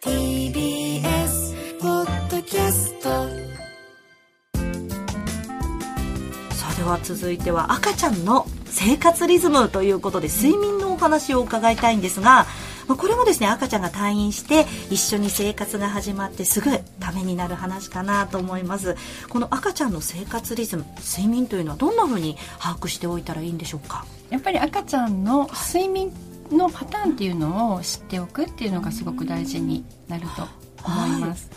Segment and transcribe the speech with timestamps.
[0.00, 3.08] TBS ポッドキャスト
[6.54, 12.46] さあでは続いては赤ちゃんの生活リズムということで睡眠のお話を伺いたいんですが、
[12.86, 18.94] まあこれもですね赤ちゃんが退院して一緒に生活が始まってすぐためになる話かなと思います。
[19.28, 24.06] この赤ちゃんの生活リズム睡眠というのはどんな風に把握しておいたらいいんでしょうか？
[24.30, 26.12] やっぱり赤ちゃんの睡眠
[26.50, 30.42] のパターンっていうのを知っておくっていうのがすごく大事になると
[30.84, 31.50] 思います。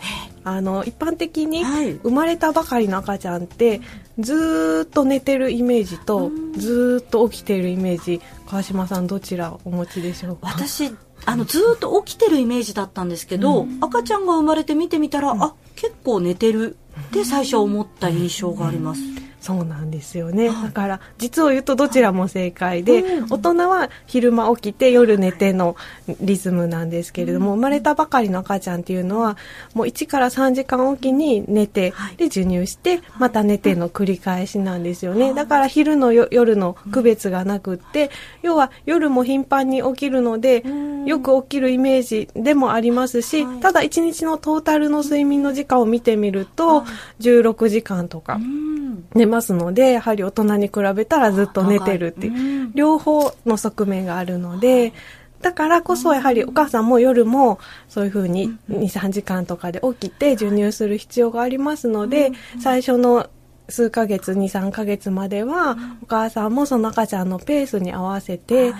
[0.43, 1.93] あの一般的にはい。
[1.93, 3.79] 生まれたばかりの赤ちゃんって
[4.17, 8.21] ずーっと寝てるイメージとずーっと起きているイメージ。
[8.47, 10.47] 川島さんどちらお持ちでしょうか？
[10.47, 10.91] 私
[11.25, 16.75] あのずーっと起きてるイメージだったんですけど、赤ちゃんが生まれて見てみたら、あ結構寝てる
[17.09, 19.01] って最初思った印象があります、
[19.41, 25.75] そうなんですよね、だから実を言うとどちらも正解で、大人は昼間起きて夜寝ての
[26.21, 29.37] リズムなんですけれども、生まれたばかりの赤ちゃんっていうのは
[29.73, 32.15] もう1から3時間おきに寝て、はい。
[32.17, 35.33] で授乳してまた寝ての繰り返しなんですよね。
[35.33, 38.11] だから昼のよ夜の区別がなくって、
[38.43, 40.63] 要は夜も頻繁に起きるので、
[41.07, 43.59] よく起きるイメージでもありますし、はい。
[43.59, 46.83] ただ1日のトータルの睡眠の時間を見てみると、
[47.19, 48.35] 16時間とか。
[48.35, 48.70] うん
[49.13, 52.71] 寝ますのでやはり大人に比べたらずっと寝てるっていう、うん。
[52.73, 54.93] 両方の側面があるので、
[55.41, 57.59] だからこそやはりお母さんも夜も
[57.89, 62.31] そういうふうに23時間とかで起きて授乳する必要がありますので、
[62.61, 63.29] 最初の
[63.67, 68.73] 数ヶ月23ヶ月まではお母さんもその赤ちゃんのペースに合わせて、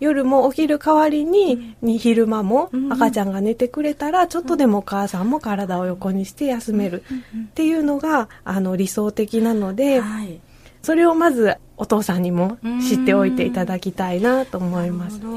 [0.00, 7.02] 夜も起きる代わりに、に昼間も赤ちゃんが寝てくれたら、ちょっとでもお母さんも体を横にして休める。
[7.02, 10.40] っていうのが、あの、理想的なので、はい。
[10.82, 15.18] それをまずお父さんにも知っておいていただきたいなと思います。
[15.18, 15.20] ね。
[15.20, 15.28] ど。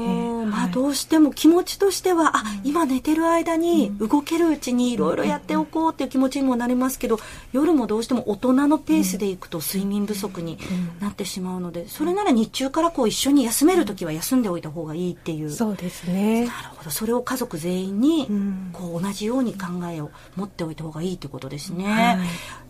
[0.46, 0.70] まあ、はい。
[0.70, 7.18] どうしても気持ちとしては、あ今寝てる間に動けるうちにいろいろやっておこうっていう気持ちにもなりますけど
[7.52, 10.58] 夜もどうしても大人のペースでいくと睡眠不足に
[11.00, 15.50] なってしまうのでそれなら日中からこう一緒に休める時は休んでおいた方がいいっていう。
[15.50, 16.46] そうですね。
[16.46, 16.90] なるほど。
[16.90, 18.70] それを家族全員にん。
[18.72, 21.84] こう同じように考えを持っておいた方がいいってことですね。
[21.84, 22.18] はい。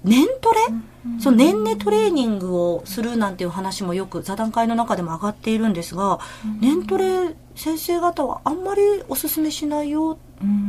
[0.05, 0.61] 年トレ、
[1.21, 6.19] その年齢トレーニングをするなんていう話もよく座談会の中でも上がっているんですが、
[6.61, 10.19] 年トレ先生方はあんまりおすすめしないよ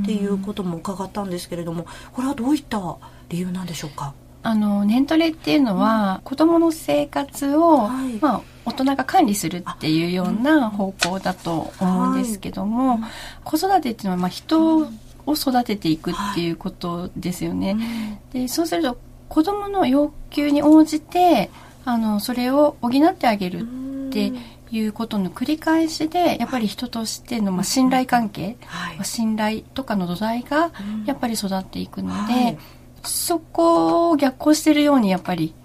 [0.02, 2.98] っていうことも伺ったんですけれどもこれはどういった
[3.30, 4.14] 理由なんでしょうか？
[4.44, 8.14] あの年トレっていうのは、子供の生活を、はい。
[8.20, 13.00] まあ、大人が管理するっていうような方向だと思うんですけども、
[13.44, 18.20] 子育てっていうのは、まあ、人を育てていくっていうことですよね。
[18.34, 18.98] でそうすると
[19.30, 21.52] 子供の要求に応じて
[21.86, 24.32] あのそれを補ってあげるって
[24.72, 28.96] いうことの繰り返しでやっぱり人としての、まあ、信頼関係、はい。
[28.96, 30.72] まあ信頼とかの土台が
[31.06, 32.58] やっぱり育っていくので、はい。
[33.04, 35.56] そこを逆行してるようにやっぱり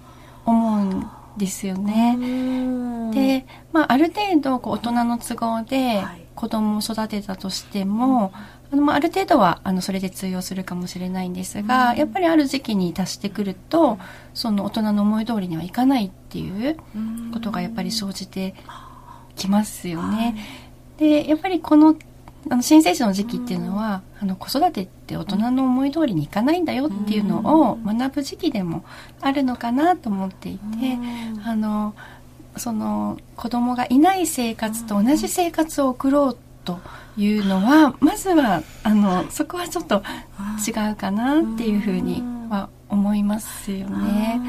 [0.46, 1.06] 思うん
[1.36, 2.16] ですよね。
[3.12, 6.26] で、まあ、ある程度こう大人の都合ではい。
[6.36, 8.32] 子供を育てたとしても、
[8.70, 13.98] あのまあある程度はあのそれで通用するかもしれないんですが、やっぱりある時期に達してくると
[14.34, 16.76] その大人の思い通りにはいかないっていう
[17.32, 18.54] ことがやっぱり生じて
[19.36, 20.36] きますよね。
[20.98, 21.96] でやっぱりこの
[22.48, 28.84] あの新生児の時期っていうのは、あの子育てって大人の思い通りにいかないんだよっていうのを学ぶ時期でも
[29.20, 30.60] あるのかなと思っていて、
[31.44, 31.94] あの
[32.56, 36.78] その子供がいない生活と同じ生活を送ろうと
[37.16, 40.02] いうのはまずはあのそこはちょっと
[40.66, 44.40] 違うかなっていうふうには思いますよね。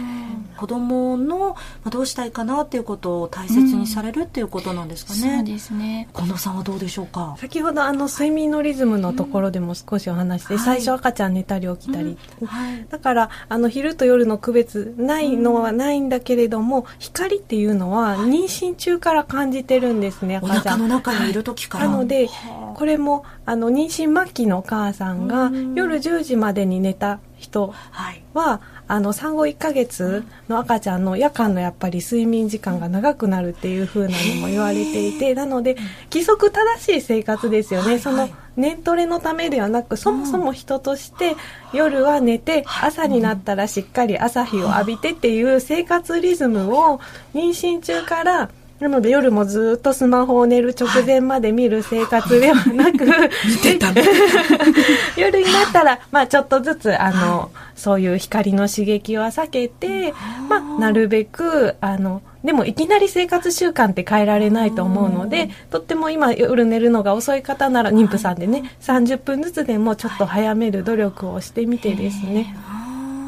[0.58, 5.38] 子供のまあどうしたいかなっていうことを大切にされるっていうことなんですかね。
[5.38, 6.10] そうですね。
[6.16, 7.36] 近藤さんはどうでしょうか？
[7.40, 12.86] 先ほどあの睡眠のリズムのところでも少しお話して、はい最初赤ちゃん寝たり起きたり、はい。
[12.90, 21.88] だからあの昼と夜の区別ないのはないんだけれども、光っていうのは妊娠中から感じてるんですねお赤ちゃん腹の中にいる時から。
[21.88, 28.24] なのではあこれもあの妊娠末期のお母さんが夜10時までに寝た人はい。
[28.34, 35.76] はあの産後1ヶ月の赤ちゃんの夜間のやっぱり睡眠時間が長くなるっていう風なのも言われていてなので
[36.12, 38.00] 規則正しい生活ですよね、はい。
[38.00, 41.36] その年トレのためではなくそもそも人として
[41.74, 47.00] 夜は寝て朝になったらしっかり朝日を浴びてっていう生活リズムを
[47.34, 53.06] 妊娠中からなので夜もずっとスマホを寝る直前まで見る生活ではなく、
[55.18, 60.14] 夜になったら、まあちょっとずつ、あの、そういう光の刺激は避けて、
[60.48, 72.56] まあなるべく、あの、でもいきなり生活習慣って変えられないと思うので、とっても今夜寝るのが遅い方なら妊婦さんでね、30分ずつでもちょっと早める努力をしてみてですね。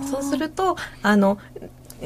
[0.09, 1.39] そうすると、あの、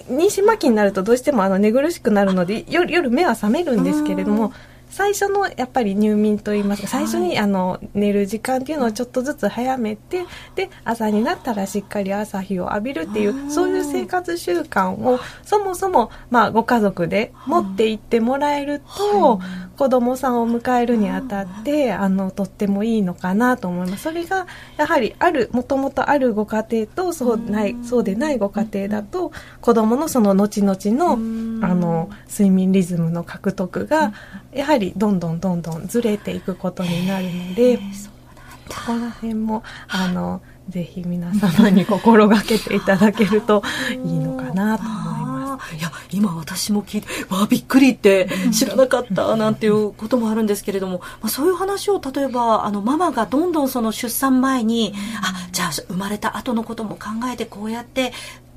[0.10, 4.54] 妊娠末期になるとどうしてもあの寝苦しくなるので夜夜目は覚めるんですけれども、
[4.94, 10.24] 最初のやっぱり入眠といいますか、最初にあの寝る時間っていうのをちょっとずつ早めて、
[10.54, 19.40] で、朝になったらしっかり朝日を浴びるっていう、そういう生活習慣をそもそも、まあ、ご家族で持っていってもらえると、
[19.78, 24.04] 子供さんを迎えるにあたって、あの、とってもいいのかなと思います。
[24.04, 24.46] それが、
[24.78, 29.32] やはりある、もともとあるご家庭と、そうない、そうでないご家庭だと、
[29.62, 31.14] 子供のその後々の、
[31.66, 34.14] あの、睡眠リズムの獲得が、
[34.54, 37.80] やはりりどんどんどんどんずれていくことになるので、
[38.70, 45.76] そこら辺もあのぜひ皆様に心がけていただけると いいのかなと思います。
[45.78, 58.14] いや今私も聞いてわあびっくりって知らなかったなんていうこともあるんですけれども、まあ、そういう話を例えばあのママがどんどんその出産前にあじゃあ生まれた後のことも考えてこうやって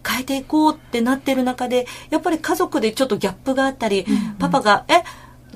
[0.06, 5.02] 変えていこうってなってる中でやっぱり家族でちょっとギャップがあったり、うんうん、パパが「え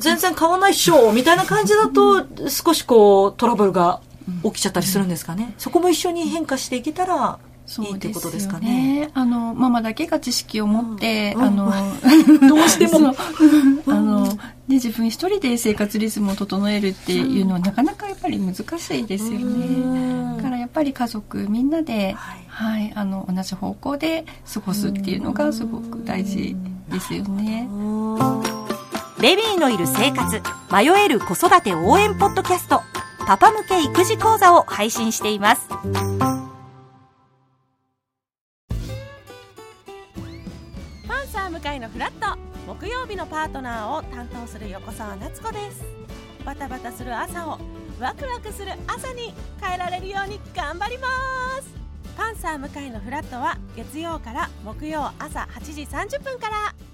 [0.01, 4.01] 全然買わないっしょみたいな感じだと少しこうトラブルが
[4.43, 7.39] 起きちゃったりするんですかね、そこも一緒に変化していけたら
[7.79, 9.01] いいってことですかね。
[9.03, 11.73] ねあのママだけが知識を持って、うん、あの、
[12.49, 13.15] どうしても。
[13.87, 14.29] あの
[14.69, 20.37] で自分一人で生活リズムを整えるっていうのはなかなかやっぱり難しいですよね。
[20.37, 26.57] だからやっぱり家族みんなで、はい、はい、あの同じ方向で過ごすっていうのがすごく大事
[26.89, 27.69] ですよね。
[29.21, 30.41] ベビーのいる生活
[30.73, 32.81] 迷える子育て応援ポッドキャスト
[33.27, 35.69] パパ向け育児講座を配信しています。
[35.69, 35.77] パ
[41.23, 45.85] ンサー向かいのフラット木曜日のパートナーを担当する横澤夏子です。
[46.47, 47.59] バタバタする朝を
[48.01, 51.09] ワクワクする朝に変えられるように頑張りま
[51.61, 51.69] す。
[52.17, 56.90] パンサー向かいのフラットは月曜から木曜朝8時30分から。